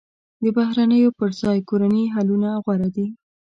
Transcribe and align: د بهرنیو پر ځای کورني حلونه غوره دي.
د 0.43 0.45
بهرنیو 0.57 1.15
پر 1.19 1.29
ځای 1.41 1.59
کورني 1.69 2.03
حلونه 2.15 2.49
غوره 2.63 2.89
دي. 2.95 3.07